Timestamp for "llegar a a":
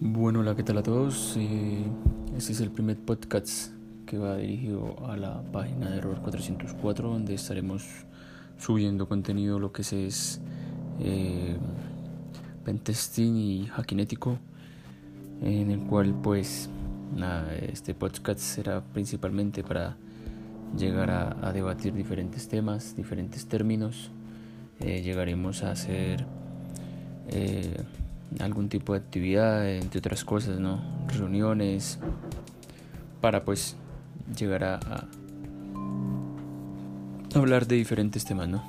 34.36-35.08